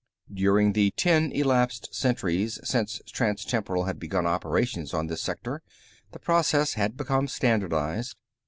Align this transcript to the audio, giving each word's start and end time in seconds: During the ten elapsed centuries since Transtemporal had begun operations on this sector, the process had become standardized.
During 0.33 0.73
the 0.73 0.89
ten 0.97 1.31
elapsed 1.31 1.89
centuries 1.93 2.59
since 2.63 3.03
Transtemporal 3.05 3.85
had 3.85 3.99
begun 3.99 4.25
operations 4.25 4.95
on 4.95 5.05
this 5.05 5.21
sector, 5.21 5.61
the 6.11 6.17
process 6.17 6.73
had 6.73 6.97
become 6.97 7.27
standardized. 7.27 8.15